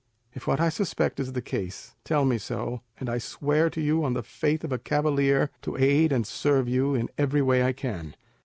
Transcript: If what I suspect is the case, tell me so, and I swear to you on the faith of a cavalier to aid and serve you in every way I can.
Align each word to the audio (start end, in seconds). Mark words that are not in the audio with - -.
If 0.33 0.47
what 0.47 0.59
I 0.59 0.69
suspect 0.69 1.19
is 1.19 1.33
the 1.33 1.43
case, 1.43 1.93
tell 2.05 2.25
me 2.25 2.39
so, 2.39 2.81
and 2.99 3.07
I 3.07 3.19
swear 3.19 3.69
to 3.69 3.79
you 3.79 4.03
on 4.03 4.13
the 4.13 4.23
faith 4.23 4.63
of 4.63 4.71
a 4.71 4.79
cavalier 4.79 5.51
to 5.61 5.77
aid 5.77 6.11
and 6.11 6.25
serve 6.25 6.67
you 6.67 6.95
in 6.95 7.09
every 7.19 7.43
way 7.43 7.61
I 7.63 7.71
can. 7.71 8.15